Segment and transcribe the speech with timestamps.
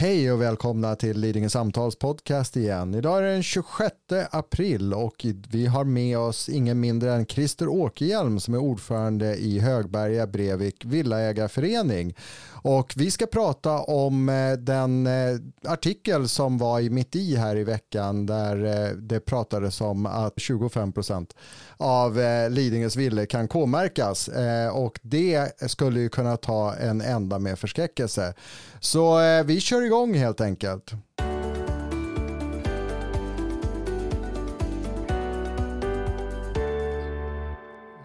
[0.00, 2.94] Hej och välkomna till Lidingö Samtals podcast igen.
[2.94, 3.94] Idag är det den 26
[4.30, 9.58] april och vi har med oss ingen mindre än Christer Åkerhjelm som är ordförande i
[9.58, 12.14] Högberga Brevik Villaägarförening.
[12.62, 17.56] Och vi ska prata om eh, den eh, artikel som var i Mitt i här
[17.56, 21.34] i veckan där eh, det pratades om att 25 procent
[21.76, 22.20] av
[22.50, 24.30] Lidingös villor kan K-märkas
[24.72, 28.34] och det skulle ju kunna ta en ända med förskräckelse.
[28.80, 30.92] Så vi kör igång helt enkelt.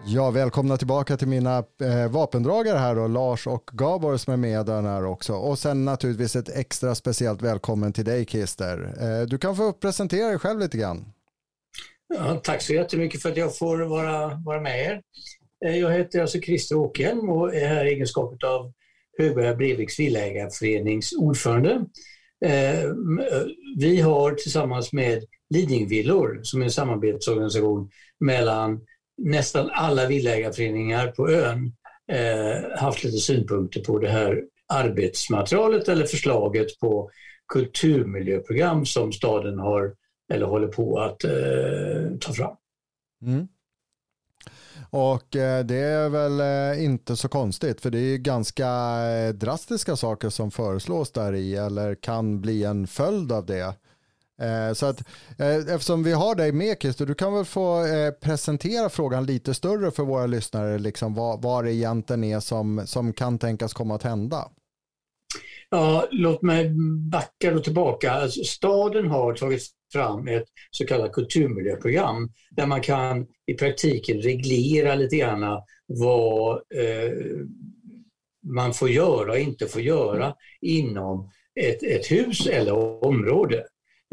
[0.06, 4.66] Ja, välkomna tillbaka till mina eh, vapendragare här då, Lars och Gabor som är med
[4.66, 5.32] den här också.
[5.32, 8.94] Och sen naturligtvis ett extra speciellt välkommen till dig Christer.
[9.00, 11.04] Eh, du kan få presentera dig själv lite grann.
[12.14, 15.02] Ja, tack så jättemycket för att jag får vara, vara med er.
[15.64, 18.72] Eh, jag heter alltså Christer Åkerhielm och är här i egenskap av
[19.18, 21.84] Högberga Breviks Villaägarförenings ordförande.
[22.44, 22.90] Eh,
[23.76, 27.90] vi har tillsammans med Lidingvillor, som är en samarbetsorganisation
[28.20, 28.80] mellan
[29.22, 31.72] nästan alla villägarföreningar på ön
[32.12, 37.10] eh, haft lite synpunkter på det här arbetsmaterialet eller förslaget på
[37.52, 39.94] kulturmiljöprogram som staden har
[40.32, 42.56] eller håller på att eh, ta fram.
[43.22, 43.48] Mm.
[44.96, 49.96] Och eh, det är väl eh, inte så konstigt för det är ganska eh, drastiska
[49.96, 53.74] saker som föreslås där i eller kan bli en följd av det.
[54.74, 55.02] Så att,
[55.68, 57.84] eftersom vi har dig med Christer, du kan väl få
[58.20, 63.12] presentera frågan lite större för våra lyssnare, liksom vad, vad det egentligen är som, som
[63.12, 64.48] kan tänkas komma att hända.
[65.70, 66.70] Ja, låt mig
[67.10, 68.12] backa då tillbaka.
[68.12, 69.62] Alltså, staden har tagit
[69.94, 77.12] fram ett så kallat kulturmiljöprogram där man kan i praktiken reglera lite grann vad eh,
[78.46, 83.64] man får göra och inte får göra inom ett, ett hus eller område.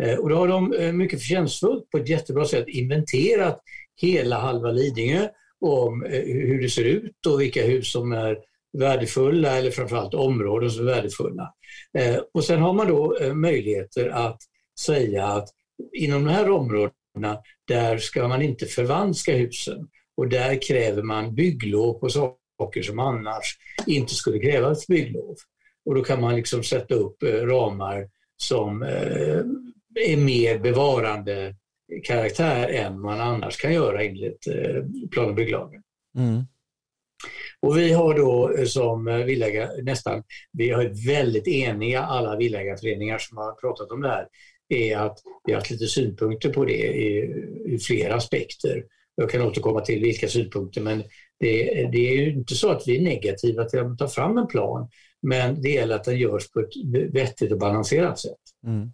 [0.02, 3.62] Eh, och då har de eh, mycket förtjänstfullt på ett jättebra sätt inventerat
[4.02, 5.28] hela halva Lidingö
[5.66, 8.38] om eh, hur det ser ut och vilka hus som är
[8.78, 11.54] värdefulla eller framförallt områden som är värdefulla.
[11.98, 14.42] Eh, och sen har man då eh, möjligheter att
[14.80, 15.50] säga att
[15.94, 19.88] inom de här områdena där ska man inte förvanska husen
[20.18, 25.36] och där kräver man bygglov på saker som annars inte skulle krävas bygglov.
[25.86, 28.82] Och då kan man liksom sätta upp ramar som
[29.96, 31.56] är mer bevarande
[32.04, 35.84] karaktär än man annars kan göra enligt eh, plan och bygglagen.
[36.18, 36.44] Mm.
[37.60, 43.38] Och vi har då eh, som villägare, nästan, vi har väldigt eniga alla villägarföreningar som
[43.38, 44.28] har pratat om det här,
[44.72, 47.34] är att vi har haft lite synpunkter på det i,
[47.66, 48.84] i flera aspekter.
[49.16, 51.04] Jag kan återkomma till vilka synpunkter men
[51.40, 54.48] det, det är ju inte så att vi är negativa till att ta fram en
[54.48, 54.90] plan
[55.22, 56.70] men det gäller att den görs på ett
[57.14, 58.40] vettigt och balanserat sätt.
[58.66, 58.92] Mm.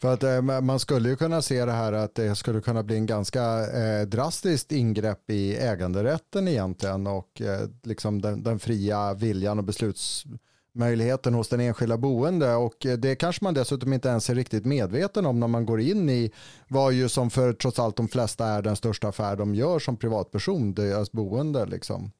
[0.00, 2.96] För att eh, man skulle ju kunna se det här att det skulle kunna bli
[2.96, 9.58] en ganska eh, drastiskt ingrepp i äganderätten egentligen och eh, liksom den, den, fria viljan
[9.58, 10.24] och besluts
[10.74, 14.64] möjligheten hos den enskilda boende och eh, det kanske man dessutom inte ens är riktigt
[14.64, 16.32] medveten om när man går in i
[16.68, 19.96] vad ju som för trots allt de flesta är den största affär de gör som
[19.96, 22.10] privatperson, deras boende liksom.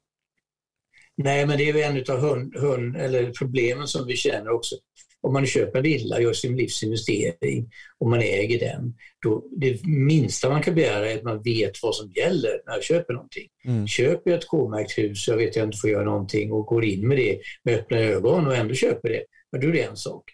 [1.16, 4.76] Nej, men det är ju en av hund, hund, eller problemen som vi känner också
[5.24, 10.48] om man köper en villa, gör sin livsinvestering och man äger den, då det minsta
[10.48, 13.48] man kan begära är att man vet vad som gäller när jag köper någonting.
[13.64, 13.86] Mm.
[13.86, 16.84] Köper jag ett K-märkt hus, jag vet att jag inte får göra någonting och går
[16.84, 19.96] in med det med öppna ögon och ändå köper det, men då är det en
[19.96, 20.24] sak.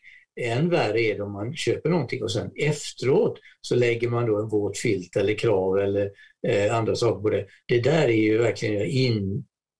[0.40, 4.38] Än värre är det om man köper någonting och sen efteråt så lägger man då
[4.38, 6.10] en våt filt eller krav eller
[6.48, 7.46] eh, andra saker på det.
[7.68, 8.86] Det där är ju verkligen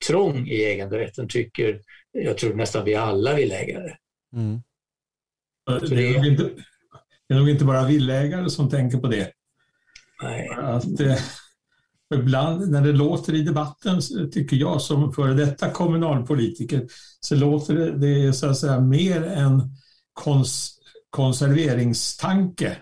[0.01, 1.81] intrång i äganderätten tycker
[2.13, 3.97] jag tror nästan vi alla villaägare.
[4.37, 4.63] Mm.
[5.89, 6.51] Det är, inte,
[7.29, 9.33] det är nog inte bara villägare som tänker på det.
[10.23, 10.49] Nej.
[10.49, 11.19] Att, eh,
[12.15, 14.01] ibland när det låter i debatten,
[14.33, 16.87] tycker jag som före detta kommunalpolitiker,
[17.21, 19.63] så låter det, det så att säga mer en
[20.13, 20.79] kons,
[21.11, 22.77] konserveringstanke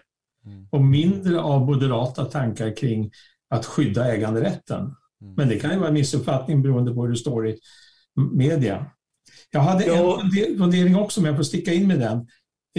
[0.47, 0.69] mm.
[0.71, 3.11] och mindre av moderata tankar kring
[3.51, 4.95] att skydda äganderätten.
[5.23, 5.35] Mm.
[5.35, 7.59] Men det kan ju vara en missuppfattning beroende på hur det står i
[8.33, 8.87] media.
[9.51, 10.23] Jag hade ja.
[10.23, 12.27] en fundering också, om jag får sticka in med den.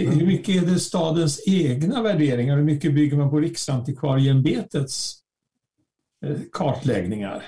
[0.00, 0.18] Mm.
[0.18, 2.56] Hur mycket är det stadens egna värderingar?
[2.56, 5.16] Hur mycket bygger man på Riksantikvarieämbetets
[6.26, 7.44] eh, kartläggningar?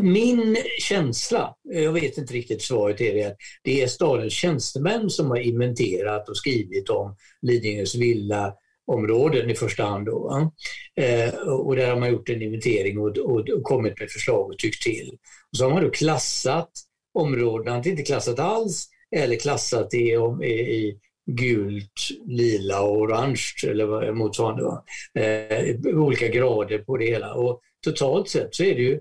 [0.00, 5.30] Min känsla, jag vet inte riktigt svaret, är det att det är stadens tjänstemän som
[5.30, 8.54] har inventerat och skrivit om Lidingös villa
[8.86, 10.06] områden i första hand.
[10.06, 10.50] Då,
[10.96, 14.58] eh, och där har man gjort en inventering och, och, och, kommit med förslag och
[14.58, 15.18] tyckt till.
[15.52, 16.70] Och så har man då klassat
[17.14, 19.98] områdena, antingen inte klassat alls eller klassat i,
[20.44, 20.98] i,
[21.30, 21.92] gult,
[22.26, 24.62] lila och orange eller motsvarande.
[24.62, 24.84] Va?
[25.14, 27.34] Eh, olika grader på det hela.
[27.34, 29.00] Och totalt sett så är det ju,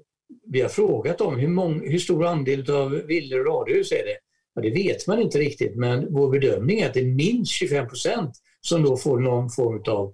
[0.52, 4.18] vi har frågat om hur, mång, hur stor andel av villor och radhus är det?
[4.56, 7.88] Ja, det vet man inte riktigt men vår bedömning är att det är minst 25
[7.88, 8.32] procent
[8.68, 10.14] som då får någon form av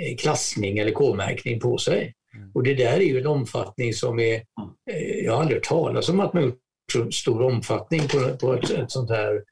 [0.00, 2.14] eh, klassning eller K-märkning på sig.
[2.34, 2.50] Mm.
[2.54, 4.34] Och det där är ju en omfattning som är,
[4.90, 6.60] eh, jag har aldrig hört talas om att man gjort
[6.92, 9.42] så stor omfattning på, på ett, ett sånt här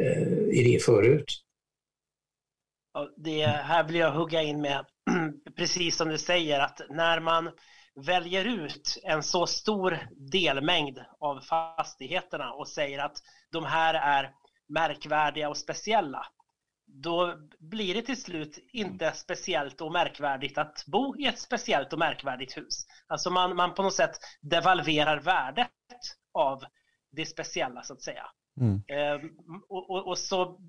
[0.00, 1.44] eh, idé förut.
[3.16, 4.84] Det här vill jag hugga in med,
[5.56, 7.50] precis som du säger, att när man
[8.06, 9.98] väljer ut en så stor
[10.32, 13.16] delmängd av fastigheterna och säger att
[13.52, 14.30] de här är
[14.68, 16.26] märkvärdiga och speciella,
[16.88, 21.98] då blir det till slut inte speciellt och märkvärdigt att bo i ett speciellt och
[21.98, 22.86] märkvärdigt hus.
[23.06, 25.70] Alltså man, man på något sätt devalverar värdet
[26.34, 26.62] av
[27.12, 28.26] det speciella så att säga.
[28.60, 28.82] Mm.
[28.88, 29.30] Ehm,
[29.68, 30.60] och, och, och, så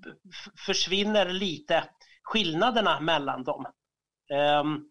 [0.66, 1.84] försvinner lite
[2.22, 3.66] skillnaderna mellan dem.
[4.32, 4.84] Ehm,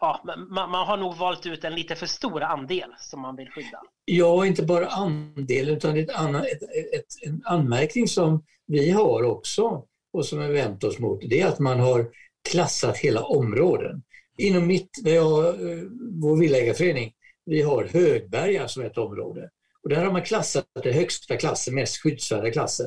[0.00, 3.50] ja, man, man, har nog valt ut en lite för stor andel som man vill
[3.50, 3.82] skydda.
[4.04, 6.62] Ja, inte bara andel utan ett annan, ett,
[6.94, 9.84] ett, en anmärkning som vi har också
[10.18, 12.10] och som vi vänt oss mot, det är att man har
[12.50, 14.02] klassat hela områden.
[14.38, 15.84] Inom mitt, jag, eh,
[16.22, 17.12] vår villaägarförening,
[17.46, 19.50] vi har Högberga som ett område.
[19.82, 22.86] Och där har man klassat det högsta klassen, mest skyddsvärda klassen.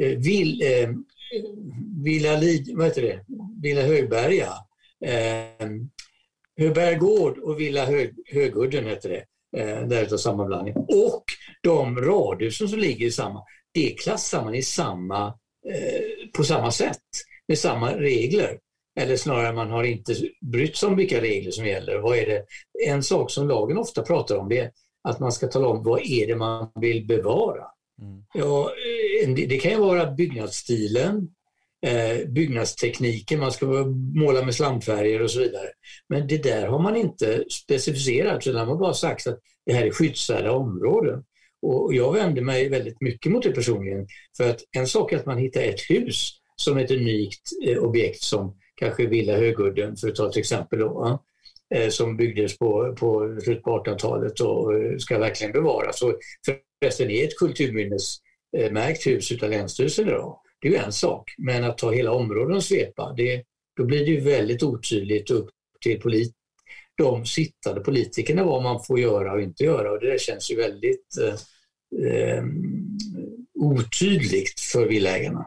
[0.00, 0.90] Eh, Vill, eh,
[2.04, 2.30] Villa,
[2.74, 3.24] vad heter det?
[3.62, 4.52] Villa Högberga,
[5.04, 5.68] eh,
[6.56, 9.24] Högberga gård och Villa Hög, Högudden heter det.
[9.60, 10.74] Eh, där utav samma blandning.
[10.76, 11.24] Och
[11.62, 13.42] de radhusen som ligger i samma,
[13.72, 15.38] det klassar man i samma,
[15.74, 17.02] eh, på samma sätt
[17.48, 18.58] med samma regler.
[19.00, 21.98] Eller snarare man har inte brytt sig om vilka regler som gäller.
[21.98, 22.44] Vad är det?
[22.88, 24.70] En sak som lagen ofta pratar om det är
[25.08, 27.64] att man ska tala om vad är det man vill bevara.
[28.02, 28.22] Mm.
[28.34, 28.70] Ja,
[29.48, 31.28] det kan ju vara byggnadsstilen,
[31.86, 33.66] eh, byggnadstekniken, man ska
[34.14, 35.68] måla med slamfärger och så vidare.
[36.08, 39.86] Men det där har man inte specificerat utan man har bara sagt att det här
[39.86, 41.24] är skyddsvärda områden.
[41.66, 44.06] Och jag vänder mig väldigt mycket mot det personligen.
[44.36, 48.22] För att en sak är att man hittar ett hus som ett unikt eh, objekt
[48.22, 50.78] som kanske Villa Högudden, för att ta ett exempel.
[50.78, 51.20] Då,
[51.74, 54.72] eh, som byggdes på, på slutet på 1800-talet och
[55.02, 56.02] ska verkligen bevaras.
[56.02, 56.18] Och
[56.80, 60.40] förresten är ett kulturminnesmärkt hus utav Länsstyrelsen idag.
[60.60, 63.42] Det är ju en sak, men att ta hela områden och svepa, det,
[63.76, 66.34] då blir det ju väldigt otydligt upp till polit,
[66.96, 70.56] de sittande politikerna vad man får göra och inte göra och det där känns ju
[70.56, 71.34] väldigt eh,
[71.92, 72.44] eh
[73.58, 75.46] otydligt för villaägarna.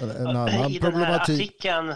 [0.00, 1.94] En annan I den här artikeln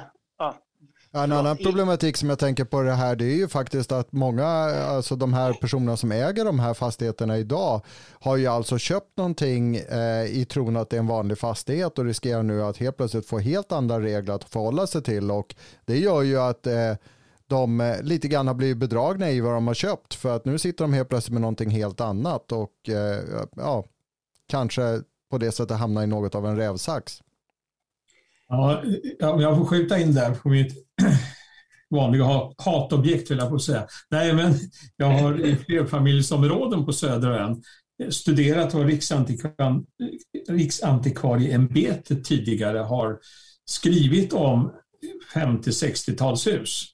[1.13, 4.47] en annan problematik som jag tänker på det här det är ju faktiskt att många,
[4.47, 7.81] alltså de här personerna som äger de här fastigheterna idag
[8.21, 12.05] har ju alltså köpt någonting eh, i tron att det är en vanlig fastighet och
[12.05, 15.55] riskerar nu att helt plötsligt få helt andra regler att förhålla sig till och
[15.85, 16.95] det gör ju att eh,
[17.49, 20.59] de eh, lite grann har blivit bedragna i vad de har köpt för att nu
[20.59, 23.23] sitter de helt plötsligt med någonting helt annat och eh,
[23.57, 23.85] ja,
[24.49, 25.01] kanske
[25.31, 27.23] på det sättet hamnar i något av en rävsax.
[28.49, 28.83] Ja,
[29.23, 30.75] om jag får skjuta in där på mitt
[31.91, 32.25] vanliga
[32.59, 33.87] hatobjekt vill jag på säga.
[34.11, 34.55] Nej, men
[34.97, 37.63] jag har i flerfamiljsområden på södra ön
[38.11, 38.87] studerat vad
[40.49, 43.19] Riksantikvarieämbetet tidigare har
[43.65, 44.73] skrivit om
[45.35, 46.85] 50-60-talshus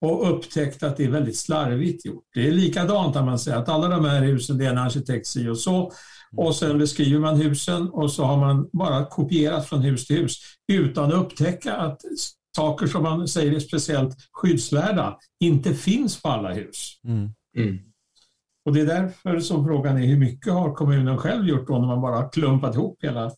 [0.00, 2.24] och upptäckt att det är väldigt slarvigt gjort.
[2.34, 5.26] Det är likadant när man säger att alla de här husen, det är en arkitekt
[5.26, 5.92] si och så
[6.36, 10.38] och sen beskriver man husen och så har man bara kopierat från hus till hus
[10.72, 12.00] utan att upptäcka att
[12.56, 17.00] saker som man säger är speciellt skyddsvärda inte finns på alla hus.
[17.04, 17.30] Mm.
[17.56, 17.78] Mm.
[18.64, 21.86] Och det är därför som frågan är hur mycket har kommunen själv gjort då när
[21.86, 23.30] man bara har klumpat ihop hela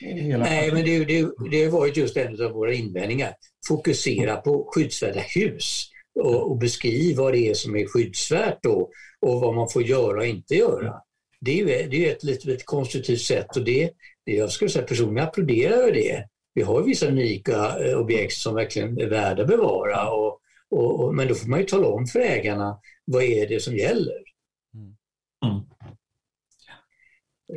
[0.00, 3.34] Hela Nej, men det, det, det varit just en av våra invändningar.
[3.68, 5.84] Fokusera på skyddsvärda hus
[6.20, 10.18] och, och beskriv vad det är som är skyddsvärt då och vad man får göra
[10.18, 10.94] och inte göra.
[11.40, 13.90] Det är ju det är ett lite, konstruktivt sätt och det,
[14.26, 16.24] det jag skulle säga personligen applåderar det
[16.54, 20.10] vi har vissa unika eh, objekt som verkligen är värda att bevara.
[20.10, 23.60] Och, och, och, men då får man ju tala om för ägarna vad är det
[23.60, 24.22] som gäller.
[25.44, 25.62] Mm.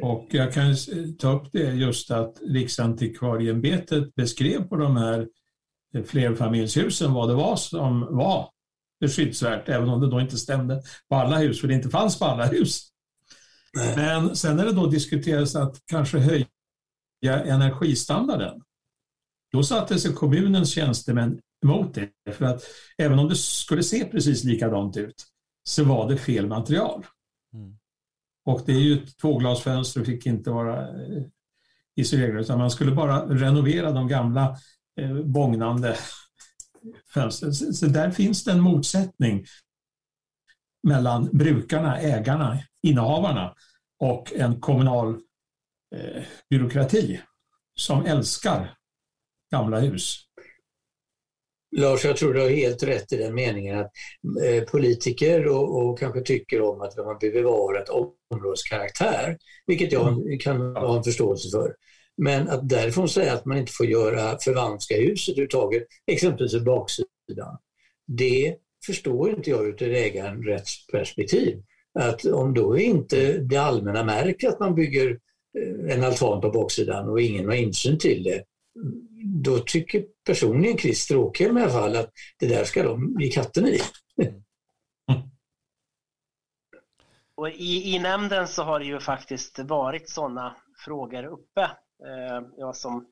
[0.01, 0.75] Och jag kan
[1.19, 5.27] ta upp det just att Riksantikvarieämbetet beskrev på de här
[6.05, 8.49] flerfamiljshusen vad det var som var
[9.07, 12.25] skyddsvärt, även om det då inte stämde på alla hus, för det inte fanns på
[12.25, 12.89] alla hus.
[13.95, 18.61] Men sen när det då diskuterades att kanske höja energistandarden,
[19.51, 22.33] då satte sig kommunens tjänstemän emot det.
[22.33, 22.63] För att
[22.97, 25.25] även om det skulle se precis likadant ut
[25.63, 27.05] så var det fel material.
[27.53, 27.78] Mm.
[28.45, 31.23] Och det är ju ett tvåglasfönster och fick inte vara eh,
[31.95, 34.57] isolerade utan man skulle bara renovera de gamla
[34.99, 35.97] eh, bågnande
[37.13, 37.53] fönstren.
[37.53, 39.45] Så, så där finns det en motsättning
[40.83, 43.55] mellan brukarna, ägarna, innehavarna
[43.99, 45.19] och en kommunal
[45.95, 47.21] eh, byråkrati
[47.75, 48.75] som älskar
[49.51, 50.28] gamla hus.
[51.71, 53.91] Lars, jag tror du har helt rätt i den meningen att
[54.45, 57.89] eh, politiker och, och, kanske tycker om att man behöver bevara ett
[58.31, 60.39] områdes karaktär, vilket jag mm.
[60.39, 61.75] kan ha en förståelse för.
[62.17, 67.57] Men att därifrån säga att man inte får göra förvanska huset överhuvudtaget, exempelvis baksidan,
[68.07, 71.63] det förstår inte jag ur ett äganderättsperspektiv.
[71.99, 75.09] Att om då inte det allmänna märker att man bygger
[75.59, 78.43] eh, en altan på baksidan och ingen har insyn till det,
[79.43, 83.67] då tycker personligen Christer Åkhem i alla fall att det där ska de ge katten
[83.67, 83.79] i.
[87.35, 91.61] Och i, I nämnden så har det ju faktiskt varit sådana frågor uppe.
[92.05, 93.05] Eh, jag som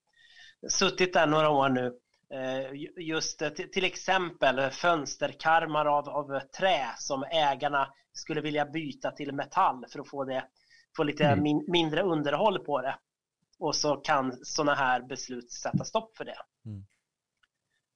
[0.70, 1.94] suttit där några år nu.
[2.34, 3.42] Eh, just
[3.74, 10.10] till exempel fönsterkarmar av, av trä som ägarna skulle vilja byta till metall för att
[10.10, 10.44] få, det,
[10.98, 11.44] få lite mm.
[11.44, 12.96] min, mindre underhåll på det.
[13.60, 16.38] Och så kan sådana här beslut sätta stopp för det.
[16.66, 16.84] Mm.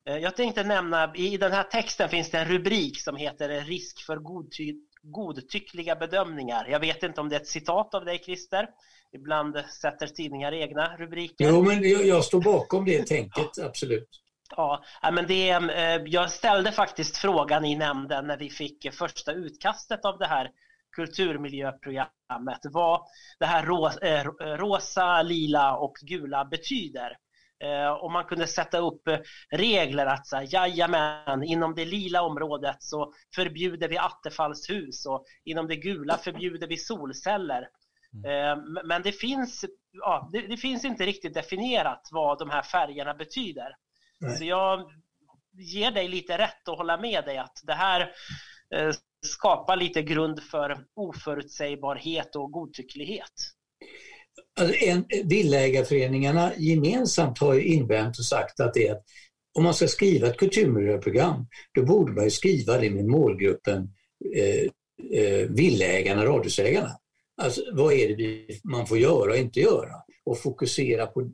[0.10, 4.06] Eh, jag tänkte nämna, i den här texten finns det en rubrik som heter risk
[4.06, 6.68] för godty godtyckliga bedömningar.
[6.70, 8.70] Jag vet inte om det är ett citat av dig Christer.
[9.14, 11.50] Ibland sätter tidningar egna rubriker.
[11.50, 14.10] Jo, men jag står bakom det tänket, absolut.
[14.56, 20.06] Ja, men det, eh, jag ställde faktiskt frågan i nämnden när vi fick första utkastet
[20.06, 20.52] av det här
[20.92, 23.02] kulturmiljöprogrammet vad
[23.40, 23.64] det här
[24.06, 24.24] eh,
[24.58, 27.18] rosa, lila och gula betyder.
[27.64, 29.02] Eh, och man kunde sätta upp
[29.50, 35.68] regler att så här, jajamän, inom det lila området så förbjuder vi attefallshus och inom
[35.68, 37.68] det gula förbjuder vi solceller.
[38.14, 38.78] Mm.
[38.86, 43.76] Men det finns, ja, det, det, finns inte riktigt definierat vad de här färgerna betyder.
[44.20, 44.38] Nej.
[44.38, 44.92] Så jag
[45.54, 48.12] ger dig lite rätt och hålla med dig att det här
[48.76, 53.32] Eh, skapa lite grund för oförutsägbarhet och godtycklighet.
[54.60, 59.04] Alltså en, villaägarföreningarna gemensamt har ju invänt och sagt att det är att
[59.54, 63.90] om man ska skriva ett kulturmiljöprogram, då borde man ju skriva det med målgruppen
[64.36, 64.68] eh,
[65.22, 66.98] eh, villaägarna, radhusägarna.
[67.42, 69.96] Alltså, vad är det man får göra och inte göra?
[70.26, 71.28] Och fokusera på att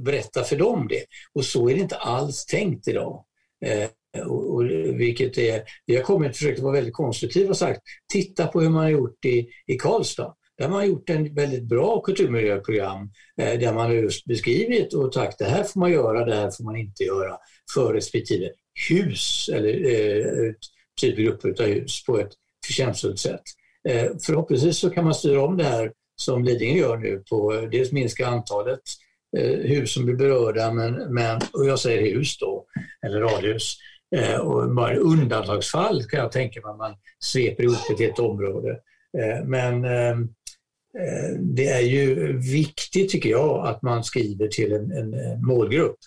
[0.00, 1.04] berätta för dem det.
[1.32, 3.24] Och så är det inte alls tänkt idag.
[3.64, 3.88] Eh,
[4.26, 4.64] och, och,
[5.00, 7.80] vilket är, vi har kommit och försökt vara väldigt konstruktiva och sagt,
[8.12, 10.34] titta på hur man har gjort i, i Karlstad.
[10.58, 13.10] Där har man gjort en väldigt bra kulturmiljöprogram
[13.40, 16.50] eh, där man har just beskrivit och sagt det här får man göra, det här
[16.50, 17.36] får man inte göra
[17.74, 18.50] för respektive
[18.88, 20.52] hus eller eh,
[21.00, 22.32] typ grupper av hus på ett
[22.66, 23.42] förtjänstfullt sätt.
[23.88, 27.62] Eh, förhoppningsvis så kan man styra om det här som Lidingö gör nu på eh,
[27.62, 28.80] dels minska antalet
[29.38, 32.66] eh, hus som blir berörda, men, men, och jag säger hus då,
[33.06, 33.76] eller radhus.
[34.40, 38.80] Och bara i undantagsfall kan jag tänka mig att man sveper ihop ett helt område.
[39.44, 39.82] Men
[41.38, 45.98] det är ju viktigt tycker jag att man skriver till en, en målgrupp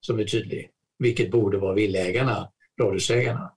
[0.00, 3.52] som är tydlig, vilket borde vara villägarna, radhusägarna.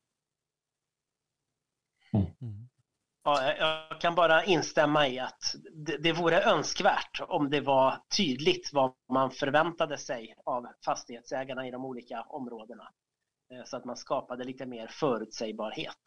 [2.14, 2.68] Mm.
[3.24, 8.70] Ja, jag kan bara instämma i att det, det vore önskvärt om det var tydligt
[8.74, 12.90] vad man förväntade sig av fastighetsägarna i de olika områdena.
[13.52, 15.98] Eh, så att man skapade lite mer förutsägbarhet.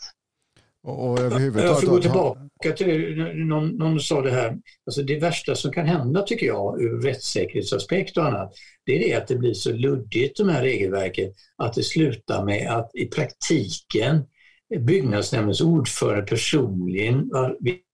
[0.82, 1.70] Och, och överhuvudtaget...
[1.70, 5.86] Jag får gå tillbaka till, någon, någon sa det här, alltså det värsta som kan
[5.86, 10.36] hända tycker jag ur rättssäkerhetsaspekt och annat, det är det att det blir så luddigt
[10.36, 14.24] de här regelverken att det slutar med att i praktiken
[14.80, 17.30] byggnadsnämndens ordförande personligen,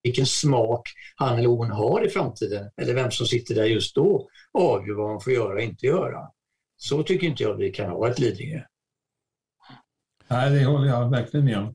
[0.03, 4.29] vilken smak han eller hon har i framtiden, eller vem som sitter där just då,
[4.53, 6.21] avgör vad man får göra och inte göra.
[6.77, 8.61] Så tycker inte jag vi kan ha ett Lidingö.
[10.33, 11.75] Nej, det håller jag verkligen med om.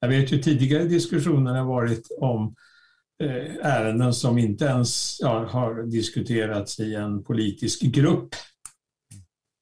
[0.00, 2.54] Jag vet ju tidigare diskussioner har varit om
[3.22, 8.34] eh, ärenden som inte ens ja, har diskuterats i en politisk grupp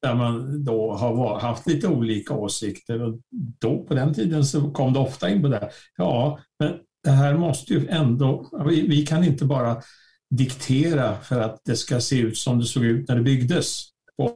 [0.02, 3.20] där man då har haft lite olika åsikter och
[3.60, 5.70] då på den tiden så kom det ofta in på det.
[5.96, 6.72] Ja, men
[7.04, 9.82] det här måste ju ändå, vi, vi kan inte bara
[10.30, 13.82] diktera för att det ska se ut som det såg ut när det byggdes
[14.16, 14.32] på,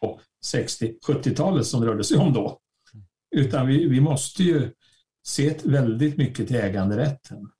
[0.00, 0.20] på
[0.54, 2.60] 60-70-talet som det rörde sig om då.
[3.30, 4.70] Utan vi, vi måste ju
[5.26, 7.50] se väldigt mycket till äganderätten.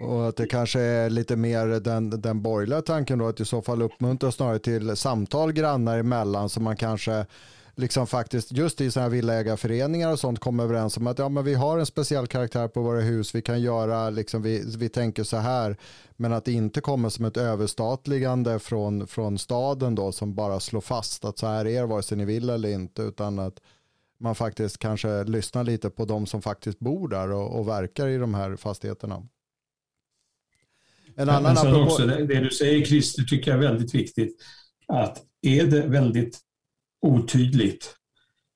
[0.00, 3.62] Och att det kanske är lite mer den, den borgerliga tanken då att i så
[3.62, 7.26] fall uppmuntra snarare till samtal grannar emellan så man kanske
[7.80, 11.44] liksom faktiskt just i sådana här villaägarföreningar och sånt kommer överens om att ja, men
[11.44, 15.24] vi har en speciell karaktär på våra hus, vi kan göra, liksom, vi, vi tänker
[15.24, 15.76] så här,
[16.16, 20.80] men att det inte kommer som ett överstatligande från, från staden då som bara slår
[20.80, 23.60] fast att så här är det vare sig ni vill eller inte, utan att
[24.20, 28.18] man faktiskt kanske lyssnar lite på de som faktiskt bor där och, och verkar i
[28.18, 29.26] de här fastigheterna.
[31.16, 31.80] En annan Men apropå...
[31.80, 34.36] också, det, det du säger Christer tycker jag är väldigt viktigt.
[34.86, 36.38] Att är det väldigt
[37.02, 37.96] otydligt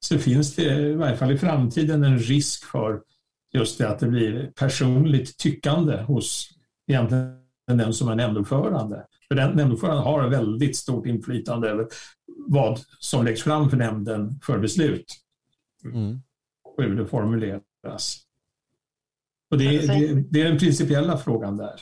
[0.00, 3.00] så finns det i varje fall i framtiden en risk för
[3.52, 6.48] just det att det blir personligt tyckande hos
[6.86, 9.06] egentligen den som är nämndordförande.
[9.28, 11.86] För den nämndordföranden har väldigt stort inflytande över
[12.46, 15.23] vad som läggs fram för nämnden för beslut.
[15.84, 16.18] Mm.
[16.76, 18.20] Hur det formuleras.
[19.50, 21.80] Och det, det, det är den principiella frågan där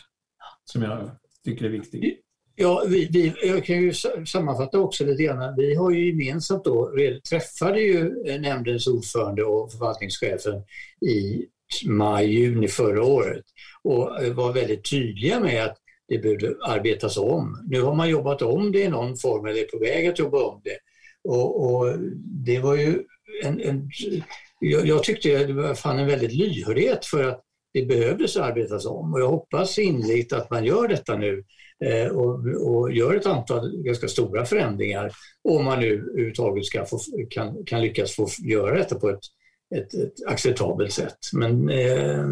[0.65, 1.11] som jag
[1.45, 2.19] tycker är viktig.
[2.55, 3.93] Ja, vi, vi, jag kan ju
[4.27, 5.57] sammanfatta också lite grann.
[5.57, 6.93] Vi har ju gemensamt då,
[7.31, 10.63] träffade ju nämndens ordförande och förvaltningschefen
[11.11, 11.47] i
[11.87, 13.45] maj, juni förra året
[13.83, 15.77] och var väldigt tydliga med att
[16.09, 17.67] det behövde arbetas om.
[17.69, 20.45] Nu har man jobbat om det i någon form eller är på väg att jobba
[20.45, 20.79] om det.
[21.29, 21.99] Och, och
[22.45, 23.05] det var ju
[23.43, 23.91] en, en
[24.61, 27.41] jag, jag, tyckte det var fan en väldigt lyhördhet för att
[27.73, 31.45] det behövdes arbetas om och jag hoppas inligt att man gör detta nu
[31.85, 35.13] eh, och, och, gör ett antal ganska stora förändringar
[35.49, 36.99] om man nu överhuvudtaget ska få,
[37.31, 39.21] kan, kan lyckas få göra detta på ett,
[39.75, 41.19] ett, ett acceptabelt sätt.
[41.33, 42.27] Men eh, eh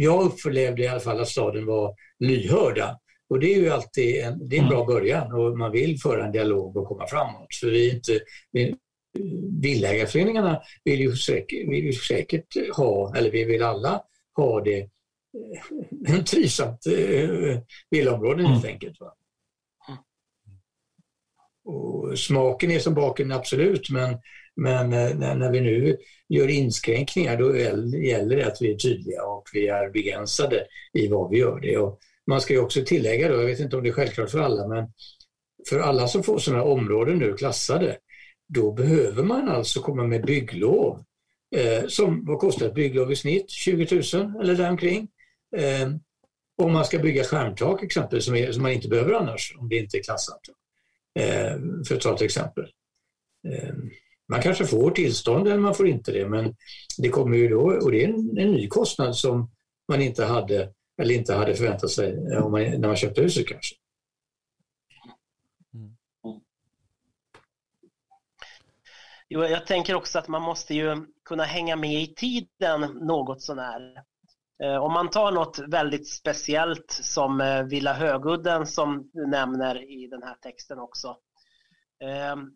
[0.00, 4.48] jag upplevde i alla fall att staden var lyhörda och det är ju alltid en,
[4.48, 7.54] det är en bra början och man vill föra en dialog och komma framåt.
[7.60, 8.20] För vi inte,
[8.52, 8.74] vi,
[9.60, 14.02] Villägarföreningarna vill ju, säkert, vill ju säkert ha, eller vi vill alla
[14.36, 14.88] ha det, eh,
[16.14, 17.58] en trivsamt eh,
[17.90, 18.74] villaområde helt mm.
[18.74, 19.00] enkelt.
[19.00, 19.14] Va?
[21.64, 24.18] Och smaken är som baken, absolut, men,
[24.56, 25.96] men eh, när, när, vi nu
[26.28, 31.30] gör inskränkningar då gäller det att vi är tydliga och vi är begränsade i vad
[31.30, 31.76] vi gör det.
[31.76, 34.38] Och man ska ju också tillägga, då, jag vet inte om det är självklart för
[34.38, 34.92] alla, men
[35.68, 37.98] för alla som får sådana områden nu klassade
[38.48, 41.04] då behöver man alltså komma med bygglov.
[41.56, 43.50] Eh, som, vad kostar ett bygglov i snitt?
[43.50, 45.08] 20 000 eller däromkring.
[45.56, 45.88] Eh,
[46.62, 49.76] om man ska bygga skärmtak exempel som, är, som, man inte behöver annars om det
[49.76, 50.40] inte är klassat.
[51.18, 51.56] Eh,
[51.88, 52.64] för att ta ett exempel.
[53.48, 53.74] Eh,
[54.28, 56.54] man kanske får tillstånd eller man får inte det men
[56.98, 59.50] det kommer ju då och det är en, en ny kostnad som
[59.88, 63.74] man inte hade eller inte hade förväntat sig eh, man, när man köpte huset kanske.
[69.30, 73.94] Jo, jag tänker också att man måste ju kunna hänga med i tiden något sånär.
[74.62, 80.06] Eh, om man tar något väldigt speciellt som eh, Villa Högudden som du nämner i
[80.06, 81.16] den här texten också.
[82.04, 82.50] Ehm,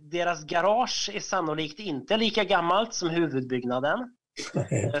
[0.00, 4.16] deras garage är sannolikt inte lika gammalt som huvudbyggnaden.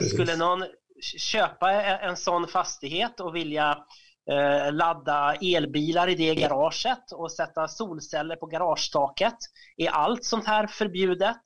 [0.12, 0.64] Skulle någon
[1.02, 3.84] köpa en sån fastighet och vilja
[4.30, 9.36] eh, ladda elbilar i det garaget och sätta solceller på garagetaket.
[9.76, 11.42] Är allt sånt här förbjudet?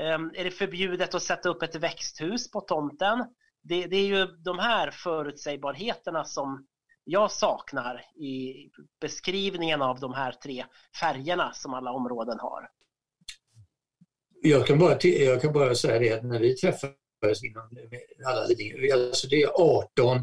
[0.00, 3.24] Ehm, är det förbjudet att sätta upp ett växthus på tomten?
[3.62, 6.66] Det, det är ju de här förutsägbarheterna som
[7.04, 8.54] jag saknar i
[9.00, 10.64] beskrivningen av de här tre
[11.00, 12.68] färgerna som alla områden har.
[14.42, 16.90] Jag kan bara, jag kan bara säga det att när vi träffar
[17.22, 17.62] inom
[18.26, 18.94] alla Lidingö.
[18.94, 20.16] Alltså det är 18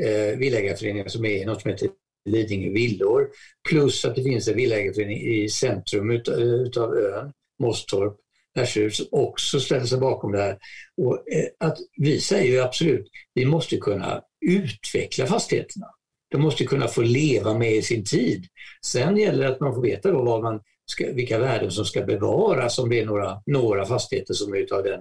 [0.00, 1.88] eh, villaägarföreningar som är i något som heter
[2.24, 3.28] Lidingö villor.
[3.68, 8.16] Plus att det finns en villaägarförening i centrum ut, utav ön, Mosstorp,
[8.56, 10.58] Härshus, som också ställer sig bakom det här.
[10.96, 15.86] Och, eh, att vi säger ju absolut, vi måste kunna utveckla fastigheterna.
[16.30, 18.46] De måste kunna få leva med i sin tid.
[18.86, 22.02] Sen gäller det att man får veta då vad man ska, vilka värden som ska
[22.02, 25.00] bevaras om det är några, några fastigheter som är av den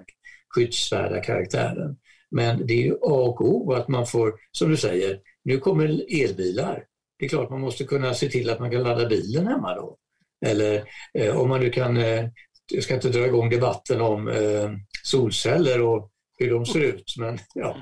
[0.56, 1.98] skyddsvärda karaktären.
[2.32, 5.86] Men det är ju A och O att man får, som du säger, nu kommer
[6.24, 6.84] elbilar.
[7.20, 9.98] Det är klart man måste kunna se till att man kan ladda bilen hemma då.
[10.46, 12.26] Eller eh, om man nu kan, eh,
[12.72, 14.72] jag ska inte dra igång debatten om eh,
[15.04, 17.78] solceller och hur de ser ut, men ja,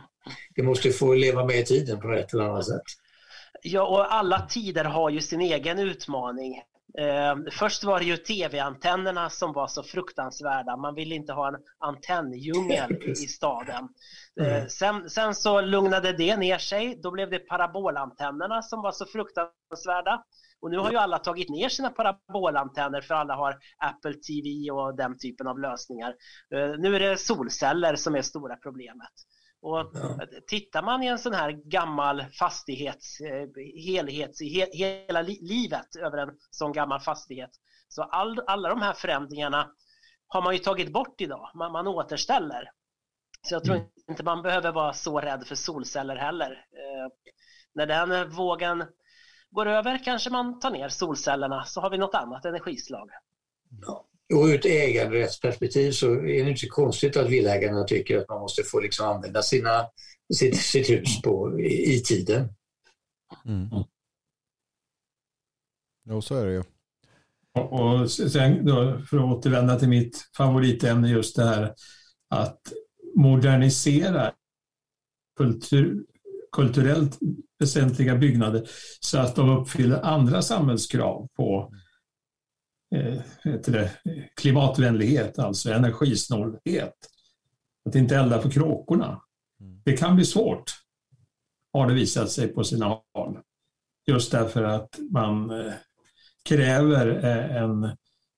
[0.55, 2.81] det måste få leva med i tiden på ett eller annat sätt.
[3.63, 6.62] Ja, och alla tider har ju sin egen utmaning.
[6.99, 10.77] Eh, först var det ju tv-antennerna som var så fruktansvärda.
[10.77, 13.89] Man ville inte ha en antenndjungel i staden.
[14.41, 16.99] Eh, sen, sen, så lugnade det ner sig.
[17.04, 20.23] Då blev det parabolantennerna som var så fruktansvärda.
[20.62, 24.95] Och nu har ju alla tagit ner sina parabolantenner för alla har Apple TV och
[24.95, 26.10] den typen av lösningar.
[26.56, 29.12] Eh, nu är det solceller som är stora problemet.
[29.62, 30.19] Och ja.
[30.47, 33.17] Tittar man i en sån här gammal fastighets
[33.86, 37.52] helhet, he, hela livet över en sån gammal fastighet,
[37.88, 39.71] så all, alla de här förändringarna
[40.28, 41.52] har man ju tagit bort idag.
[41.56, 42.71] Man, man återställer.
[43.41, 43.88] Så jag tror mm.
[44.10, 46.52] inte man behöver vara så rädd för solceller heller.
[46.52, 47.34] Eh,
[47.74, 48.86] när den vågen
[49.50, 53.10] går över kanske man tar ner solcellerna så har vi något annat energislag.
[53.82, 54.06] Ja.
[54.33, 58.63] Och ur ett äganderättsperspektiv så är det inte konstigt att villaägarna tycker att man måste
[58.63, 59.85] få liksom använda sina,
[60.33, 62.49] sitt, sitt hus på, i, i tiden.
[63.45, 63.69] Mm.
[66.05, 66.63] Jo, så är det ju.
[67.59, 71.73] Och sen då, för att återvända till mitt favoritämne, just det här
[72.29, 72.61] att
[73.15, 74.33] modernisera
[75.37, 76.05] kultur,
[76.51, 77.19] kulturellt
[77.59, 81.73] väsentliga byggnader så att de uppfyller andra samhällskrav på
[83.65, 83.91] det,
[84.36, 86.95] klimatvänlighet, alltså energisnålhet.
[87.89, 89.21] Att inte elda på kråkorna.
[89.62, 89.82] Mm.
[89.86, 90.71] Det kan bli svårt,
[91.73, 93.39] har det visat sig på sina håll.
[94.08, 95.73] Just därför att man eh,
[96.45, 97.97] kräver eh, en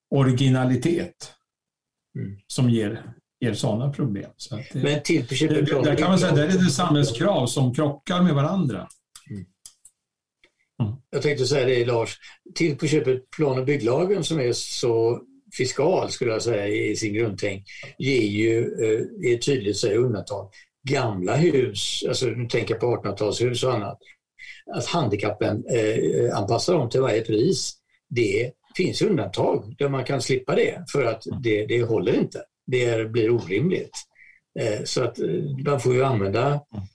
[0.10, 1.34] originalitet
[2.16, 2.38] mm.
[2.48, 4.32] som ger, ger sådana problem.
[4.38, 8.22] Så det, Men till det, där kan man säga där är det samhällskrav som krockar
[8.22, 8.88] med varandra.
[11.14, 12.18] Jag tänkte säga det Lars,
[12.56, 15.22] till på köpet plan och bygglagen som är så
[15.58, 17.66] fiskal skulle jag säga i sin grundtänk
[17.98, 20.50] ger ju, eh, är tydligt säger undantag,
[20.90, 23.98] gamla hus, alltså nu tänker jag på 1800-talshus och annat,
[24.76, 27.74] att handikappen eh, anpassar dem till varje pris
[28.10, 31.42] det finns undantag där man kan slippa det för att mm.
[31.42, 32.44] det, det håller inte.
[32.68, 33.98] Det blir orimligt.
[34.60, 35.28] Eh, så att eh,
[35.66, 36.86] man får ju använda mm.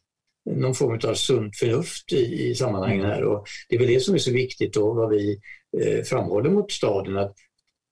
[0.57, 3.11] Någon form av sunt förnuft i, i sammanhangen mm.
[3.11, 5.41] här och det är väl det som är så viktigt och vad vi
[5.83, 7.35] eh, framhåller mot staden att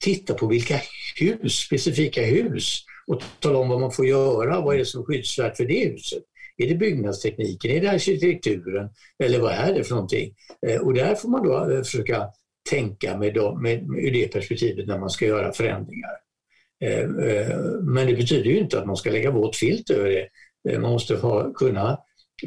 [0.04, 0.80] titta på vilka
[1.20, 5.04] hus, specifika hus och tala om vad man får göra, vad är det som är
[5.04, 6.22] skyddsvärt för det huset.
[6.56, 8.88] Är det byggnadstekniken, är det arkitekturen
[9.24, 10.34] eller vad är det för någonting?
[10.82, 12.26] Och där får man då försöka
[12.70, 16.10] tänka med, dem, med, med, ur det perspektivet när man ska göra förändringar.
[16.80, 20.28] Eh, eh, men det betyder ju inte att man ska lägga våt filt över det.
[20.70, 21.98] Eh, man måste ha, kunna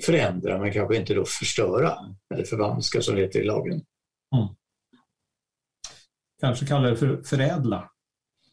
[0.01, 1.93] förändra men kanske inte då förstöra
[2.33, 3.73] eller förvanska som det heter i lagen.
[4.35, 4.55] Mm.
[6.41, 7.91] Kanske kalla det för förädla?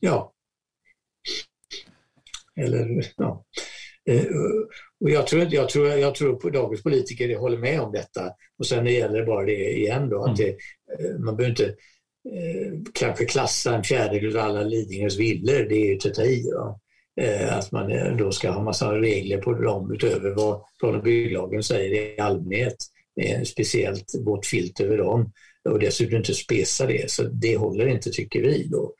[0.00, 0.32] Ja.
[2.56, 3.44] Eller, ja.
[5.00, 8.32] Och jag, tror, jag, tror, jag tror på dagens politiker håller med om detta.
[8.58, 10.36] Och sen gäller det bara det igen då, att mm.
[10.36, 10.56] det,
[10.98, 11.66] Eh, man behöver inte
[12.32, 16.48] eh, kanske klassa en fjärdedel av alla Lidingös villor, det är ju att ta i.
[16.50, 16.76] Eh,
[17.20, 21.02] Eh, att man eh, då ska ha massa regler på dem utöver vad plan och
[21.02, 22.76] bygglagen säger i allmänhet.
[23.20, 25.32] Eh, speciellt vårt filt över dem
[25.68, 28.68] och dessutom inte spesa det, så det håller inte tycker vi.
[28.68, 28.94] Då.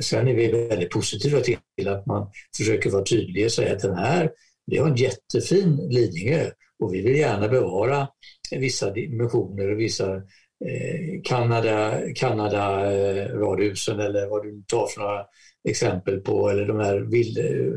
[0.00, 3.94] Sen är vi väldigt positiva till att man försöker vara tydlig och säga att den
[3.94, 4.30] här,
[4.66, 8.08] vi har en jättefin Lidingö och vi vill gärna bevara
[8.50, 10.22] vissa dimensioner och vissa
[10.66, 15.24] Eh, Kanada, Kanada eh, radhusen eller vad du tar för några
[15.68, 17.74] exempel på eller de här Ville, eh,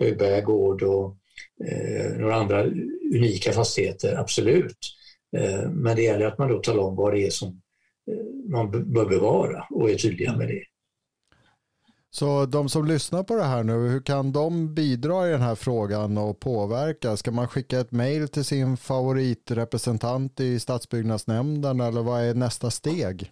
[0.00, 1.16] Högberga gård och
[1.68, 2.64] eh, några andra
[3.14, 4.78] unika fastigheter, absolut.
[5.36, 7.60] Eh, men det gäller att man då talar om vad det är som
[8.48, 10.62] man bör bevara och är tydliga med det.
[12.14, 15.54] Så de som lyssnar på det här nu, hur kan de bidra i den här
[15.54, 17.16] frågan och påverka?
[17.16, 23.30] Ska man skicka ett mejl till sin favoritrepresentant i stadsbyggnadsnämnden eller vad är nästa steg?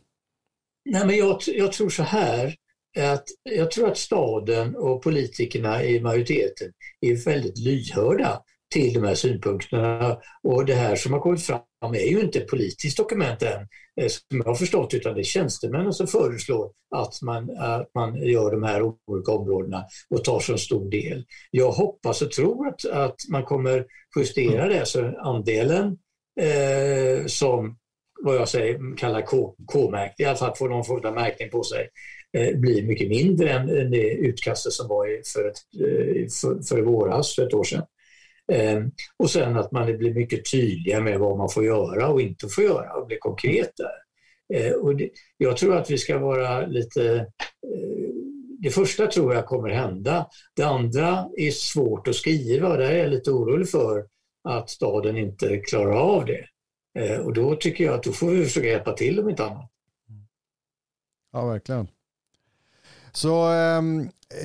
[0.84, 2.54] Nej, men jag, jag tror så här,
[2.98, 9.14] att jag tror att staden och politikerna i majoriteten är väldigt lyhörda till de här
[9.14, 10.18] synpunkterna.
[10.42, 11.60] Och det här som har kommit fram
[11.94, 13.68] är ju inte ett politiskt dokument än,
[14.00, 18.16] eh, som jag har förstått, utan det är tjänstemännen som föreslår att man, att man
[18.16, 21.24] gör de här olika områdena och tar så stor del.
[21.50, 25.98] Jag hoppas och tror att, att man kommer justera det, så andelen
[26.40, 27.76] eh, som
[28.22, 29.22] vad jag säger, kallar
[29.66, 31.88] K-märkt, i alla fall får någon form av märkning på sig,
[32.36, 37.34] eh, blir mycket mindre än det utkastet som var för, ett, eh, för, för våras,
[37.34, 37.82] för ett år sedan.
[38.50, 38.80] Eh,
[39.16, 42.64] och sen att man blir mycket tydliga med vad man får göra och inte får
[42.64, 44.00] göra och blir konkret där.
[44.54, 47.16] Eh, och det, jag tror att vi ska vara lite...
[47.66, 48.10] Eh,
[48.62, 50.26] det första tror jag kommer hända.
[50.56, 54.06] Det andra är svårt att skriva och där är jag lite orolig för
[54.48, 56.46] att staden inte klarar av det.
[57.18, 59.70] Och då tycker jag att då får vi försöka hjälpa till om inte annat.
[61.32, 61.88] Ja, verkligen.
[63.12, 63.82] Så eh,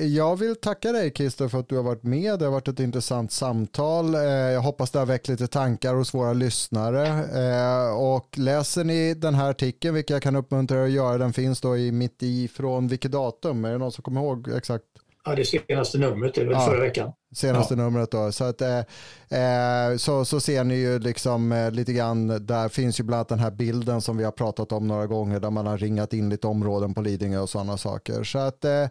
[0.06, 2.38] jag vill tacka dig Christer för att du har varit med.
[2.38, 4.14] Det har varit ett intressant samtal.
[4.14, 7.06] Eh, jag hoppas det har väckt lite tankar hos våra lyssnare.
[7.08, 11.32] Eh, och läser ni den här artikeln, vilket jag kan uppmuntra er att göra, den
[11.32, 13.64] finns då i mitt i från vilket datum?
[13.64, 14.84] Är det någon som kommer ihåg exakt?
[15.26, 17.12] Ja, det senaste numret, det var ja, förra veckan.
[17.34, 17.82] Senaste ja.
[17.82, 18.32] numret då.
[18.32, 18.78] Så, att, eh,
[19.40, 23.28] eh, så, så ser ni ju liksom eh, lite grann, där finns ju bland annat
[23.28, 26.28] den här bilden som vi har pratat om några gånger där man har ringat in
[26.28, 28.24] lite områden på Lidingö och sådana saker.
[28.24, 28.86] Så att eh,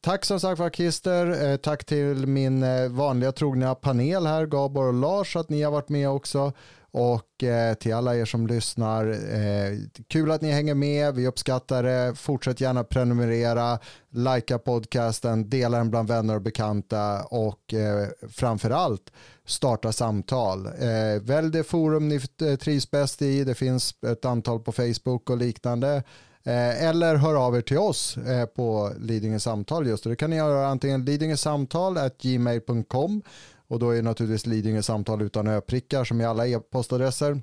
[0.00, 1.50] Tack som sagt var Christer.
[1.50, 5.72] Eh, tack till min eh, vanliga trogna panel här, Gabor och Lars, att ni har
[5.72, 6.52] varit med också.
[6.98, 11.82] Och eh, till alla er som lyssnar, eh, kul att ni hänger med, vi uppskattar
[11.82, 12.14] det.
[12.14, 13.78] Fortsätt gärna prenumerera,
[14.10, 19.12] likea podcasten, dela den bland vänner och bekanta och eh, framförallt
[19.46, 20.66] starta samtal.
[20.66, 25.30] Eh, välj det forum ni eh, trivs bäst i, det finns ett antal på Facebook
[25.30, 26.02] och liknande.
[26.42, 30.10] Eh, eller hör av er till oss eh, på Lidingö samtal just det.
[30.10, 33.22] Det kan ni göra antingen lidingösamtal.gmail.com
[33.68, 37.42] och då är naturligtvis Lidingö samtal utan öprickar som i alla e-postadresser.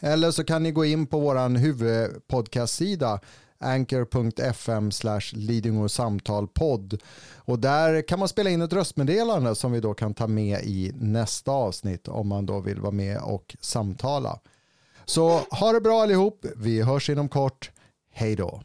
[0.00, 3.20] Eller så kan ni gå in på vår huvudpodcastsida
[3.58, 7.02] anchor.fm slash samtalpodd
[7.36, 10.92] och där kan man spela in ett röstmeddelande som vi då kan ta med i
[10.94, 14.40] nästa avsnitt om man då vill vara med och samtala.
[15.04, 17.70] Så ha det bra allihop, vi hörs inom kort,
[18.12, 18.62] hej då.